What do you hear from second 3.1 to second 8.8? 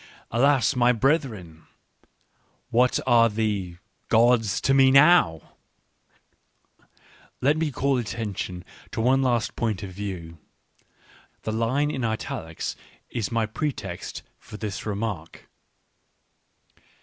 the— gods to me now?" Let me call attention